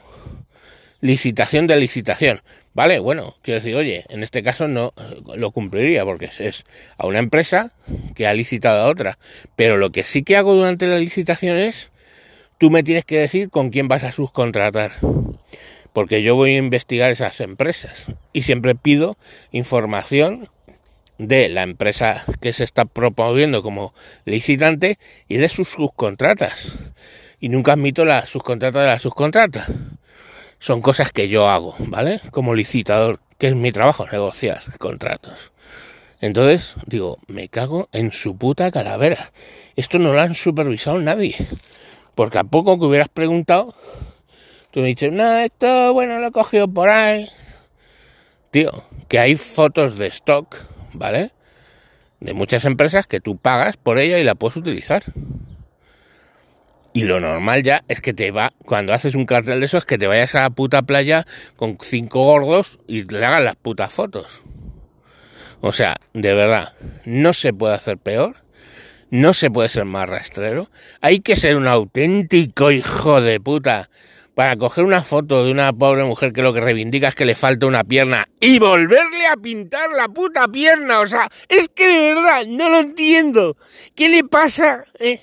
licitación 1.00 1.66
de 1.66 1.76
licitación. 1.76 2.42
Vale, 2.74 2.98
bueno, 2.98 3.36
quiero 3.42 3.60
decir, 3.60 3.74
oye, 3.76 4.04
en 4.10 4.22
este 4.22 4.42
caso 4.42 4.68
no 4.68 4.92
lo 5.36 5.50
cumpliría 5.50 6.04
porque 6.04 6.26
es 6.38 6.64
a 6.98 7.06
una 7.06 7.18
empresa 7.18 7.72
que 8.14 8.26
ha 8.26 8.34
licitado 8.34 8.82
a 8.82 8.88
otra. 8.88 9.18
Pero 9.56 9.78
lo 9.78 9.90
que 9.90 10.04
sí 10.04 10.22
que 10.22 10.36
hago 10.36 10.54
durante 10.54 10.86
la 10.86 10.98
licitación 10.98 11.56
es, 11.56 11.90
tú 12.58 12.70
me 12.70 12.82
tienes 12.82 13.06
que 13.06 13.18
decir 13.18 13.48
con 13.48 13.70
quién 13.70 13.88
vas 13.88 14.04
a 14.04 14.12
subcontratar. 14.12 14.92
Porque 15.94 16.22
yo 16.22 16.36
voy 16.36 16.54
a 16.54 16.58
investigar 16.58 17.10
esas 17.10 17.40
empresas 17.40 18.06
y 18.34 18.42
siempre 18.42 18.74
pido 18.74 19.16
información 19.50 20.48
de 21.16 21.48
la 21.48 21.62
empresa 21.62 22.24
que 22.40 22.52
se 22.52 22.64
está 22.64 22.84
promoviendo 22.84 23.62
como 23.62 23.94
licitante 24.24 24.98
y 25.26 25.36
de 25.36 25.48
sus 25.48 25.70
subcontratas. 25.70 26.78
Y 27.42 27.48
nunca 27.48 27.72
admito 27.72 28.04
la 28.04 28.24
subcontrata 28.24 28.80
de 28.80 28.86
la 28.86 29.00
subcontrata 29.00 29.66
son 30.60 30.80
cosas 30.80 31.10
que 31.10 31.28
yo 31.28 31.48
hago, 31.48 31.74
¿vale? 31.80 32.20
Como 32.30 32.54
licitador, 32.54 33.18
que 33.36 33.48
es 33.48 33.56
mi 33.56 33.72
trabajo, 33.72 34.06
negociar 34.06 34.62
contratos. 34.78 35.50
Entonces, 36.20 36.76
digo, 36.86 37.18
me 37.26 37.48
cago 37.48 37.88
en 37.90 38.12
su 38.12 38.36
puta 38.36 38.70
calavera. 38.70 39.32
Esto 39.74 39.98
no 39.98 40.12
lo 40.12 40.20
han 40.20 40.36
supervisado 40.36 41.00
nadie. 41.00 41.34
Porque 42.14 42.38
a 42.38 42.44
poco 42.44 42.78
que 42.78 42.84
hubieras 42.84 43.08
preguntado, 43.08 43.74
tú 44.70 44.78
me 44.78 44.86
dices, 44.86 45.10
no, 45.10 45.38
esto, 45.38 45.92
bueno, 45.92 46.20
lo 46.20 46.28
he 46.28 46.32
cogido 46.32 46.68
por 46.68 46.90
ahí. 46.90 47.28
Tío, 48.52 48.84
que 49.08 49.18
hay 49.18 49.34
fotos 49.34 49.98
de 49.98 50.06
stock, 50.06 50.58
¿vale? 50.92 51.32
De 52.20 52.34
muchas 52.34 52.64
empresas 52.66 53.08
que 53.08 53.18
tú 53.18 53.36
pagas 53.36 53.76
por 53.76 53.98
ella 53.98 54.20
y 54.20 54.22
la 54.22 54.36
puedes 54.36 54.56
utilizar. 54.56 55.02
Y 56.94 57.04
lo 57.04 57.20
normal 57.20 57.62
ya 57.62 57.84
es 57.88 58.00
que 58.00 58.12
te 58.12 58.30
va, 58.30 58.52
cuando 58.66 58.92
haces 58.92 59.14
un 59.14 59.24
cartel 59.24 59.60
de 59.60 59.66
eso, 59.66 59.78
es 59.78 59.86
que 59.86 59.96
te 59.96 60.06
vayas 60.06 60.34
a 60.34 60.42
la 60.42 60.50
puta 60.50 60.82
playa 60.82 61.26
con 61.56 61.78
cinco 61.80 62.24
gordos 62.24 62.78
y 62.86 63.04
le 63.04 63.24
hagan 63.24 63.44
las 63.44 63.56
putas 63.56 63.92
fotos. 63.92 64.42
O 65.60 65.72
sea, 65.72 65.96
de 66.12 66.34
verdad, 66.34 66.74
no 67.04 67.32
se 67.32 67.54
puede 67.54 67.74
hacer 67.74 67.96
peor, 67.96 68.36
no 69.10 69.32
se 69.32 69.50
puede 69.50 69.68
ser 69.68 69.86
más 69.86 70.08
rastrero. 70.08 70.70
Hay 71.00 71.20
que 71.20 71.36
ser 71.36 71.56
un 71.56 71.66
auténtico 71.66 72.70
hijo 72.70 73.20
de 73.22 73.40
puta 73.40 73.88
para 74.34 74.56
coger 74.56 74.84
una 74.84 75.02
foto 75.02 75.44
de 75.44 75.52
una 75.52 75.72
pobre 75.72 76.04
mujer 76.04 76.32
que 76.32 76.42
lo 76.42 76.52
que 76.52 76.60
reivindica 76.60 77.08
es 77.08 77.14
que 77.14 77.24
le 77.24 77.34
falta 77.34 77.66
una 77.66 77.84
pierna 77.84 78.26
y 78.40 78.58
volverle 78.58 79.26
a 79.26 79.36
pintar 79.36 79.90
la 79.92 80.08
puta 80.08 80.48
pierna. 80.48 81.00
O 81.00 81.06
sea, 81.06 81.28
es 81.48 81.68
que 81.68 81.86
de 81.86 82.14
verdad 82.14 82.46
no 82.48 82.68
lo 82.68 82.80
entiendo. 82.80 83.56
¿Qué 83.94 84.08
le 84.08 84.24
pasa? 84.24 84.84
Eh? 84.98 85.20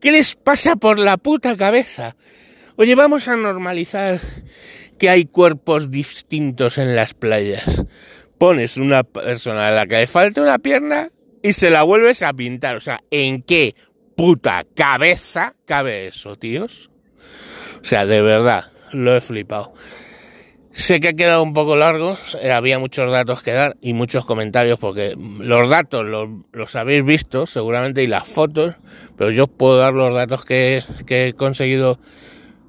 ¿Qué 0.00 0.12
les 0.12 0.36
pasa 0.36 0.76
por 0.76 0.98
la 0.98 1.16
puta 1.16 1.56
cabeza? 1.56 2.14
Oye, 2.76 2.94
vamos 2.94 3.26
a 3.26 3.36
normalizar 3.36 4.20
que 4.96 5.10
hay 5.10 5.24
cuerpos 5.24 5.90
distintos 5.90 6.78
en 6.78 6.94
las 6.94 7.14
playas. 7.14 7.84
Pones 8.38 8.76
una 8.76 9.02
persona 9.02 9.68
a 9.68 9.70
la 9.72 9.88
que 9.88 9.96
le 9.96 10.06
falta 10.06 10.42
una 10.42 10.58
pierna 10.60 11.10
y 11.42 11.52
se 11.52 11.70
la 11.70 11.82
vuelves 11.82 12.22
a 12.22 12.32
pintar. 12.32 12.76
O 12.76 12.80
sea, 12.80 13.00
¿en 13.10 13.42
qué 13.42 13.74
puta 14.16 14.64
cabeza 14.76 15.54
cabe 15.64 16.06
eso, 16.06 16.36
tíos? 16.36 16.90
O 17.82 17.84
sea, 17.84 18.06
de 18.06 18.22
verdad, 18.22 18.70
lo 18.92 19.16
he 19.16 19.20
flipado. 19.20 19.74
Sé 20.78 21.00
que 21.00 21.08
ha 21.08 21.12
quedado 21.12 21.42
un 21.42 21.54
poco 21.54 21.74
largo, 21.74 22.16
eh, 22.40 22.52
había 22.52 22.78
muchos 22.78 23.10
datos 23.10 23.42
que 23.42 23.50
dar 23.50 23.76
y 23.80 23.94
muchos 23.94 24.24
comentarios 24.24 24.78
porque 24.78 25.16
los 25.18 25.68
datos 25.68 26.06
los, 26.06 26.76
habéis 26.76 27.04
visto 27.04 27.46
seguramente 27.46 28.04
y 28.04 28.06
las 28.06 28.28
fotos, 28.28 28.76
pero 29.16 29.32
yo 29.32 29.48
puedo 29.48 29.76
dar 29.76 29.92
los 29.92 30.14
datos 30.14 30.44
que, 30.44 30.84
he 31.08 31.32
conseguido 31.32 31.98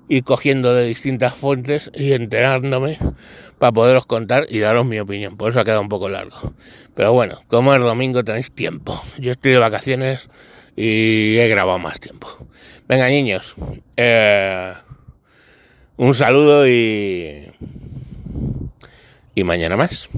ir 0.08 0.24
cogiendo 0.24 0.74
de 0.74 0.88
distintas 0.88 1.36
fuentes 1.36 1.92
y 1.94 2.14
enterándome 2.14 2.98
para 3.60 3.74
poderos 3.74 4.08
contar 4.08 4.48
y 4.50 4.58
daros 4.58 4.88
mi 4.88 5.00
opinión. 5.00 5.38
Por 5.38 5.52
eso 5.52 5.60
ha 5.60 5.64
quedado 5.64 5.82
un 5.82 5.90
poco 5.90 6.10
largo. 6.10 6.56
Pero 6.96 7.14
bueno, 7.14 7.44
como 7.48 7.76
es 7.76 7.82
domingo 7.84 8.24
tenéis 8.24 8.52
tiempo. 8.52 9.00
Yo 9.20 9.34
estoy 9.34 9.52
de 9.52 9.60
vacaciones 9.60 10.32
y 10.76 11.38
he 11.38 11.48
grabado 11.48 11.78
más 11.78 12.00
tiempo. 12.00 12.28
Venga 12.88 13.08
niños, 13.08 13.54
eh, 13.98 14.74
un 15.98 16.16
saludo 16.16 16.68
y 16.68 17.52
y 19.36 19.44
mañana 19.44 19.78
más. 19.78 20.10